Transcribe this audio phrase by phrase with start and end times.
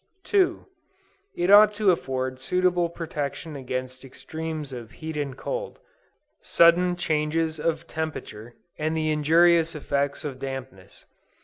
[0.23, 0.65] 2.
[1.35, 5.77] It ought to afford suitable protection against extremes of heat and cold,
[6.41, 11.05] sudden changes of temperature, and the injurious effects of dampness.